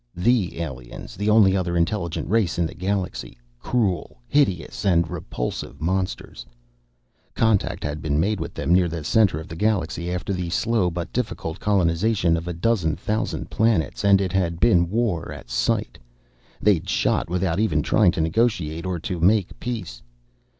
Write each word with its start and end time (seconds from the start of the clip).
The 0.15 0.59
aliens, 0.59 1.15
the 1.15 1.29
only 1.29 1.55
other 1.55 1.77
intelligent 1.77 2.27
race 2.27 2.57
in 2.57 2.65
the 2.65 2.73
Galaxy... 2.73 3.37
cruel, 3.59 4.17
hideous 4.27 4.83
and 4.83 5.07
repulsive 5.07 5.79
monsters. 5.79 6.43
Contact 7.35 7.83
had 7.83 8.01
been 8.01 8.19
made 8.19 8.39
with 8.39 8.55
them 8.55 8.73
near 8.73 8.87
the 8.87 9.03
center 9.03 9.39
of 9.39 9.47
the 9.47 9.55
Galaxy, 9.55 10.11
after 10.11 10.33
the 10.33 10.49
slow, 10.49 10.89
difficult 11.13 11.59
colonization 11.59 12.35
of 12.35 12.47
a 12.47 12.53
dozen 12.53 12.95
thousand 12.95 13.51
planets; 13.51 14.03
and 14.03 14.19
it 14.21 14.33
had 14.33 14.59
been 14.59 14.89
war 14.89 15.31
at 15.31 15.51
sight; 15.51 15.99
they'd 16.59 16.89
shot 16.89 17.29
without 17.29 17.59
even 17.59 17.83
trying 17.83 18.11
to 18.13 18.21
negotiate, 18.21 18.87
or 18.87 18.97
to 18.97 19.19
make 19.19 19.59
peace. 19.59 20.01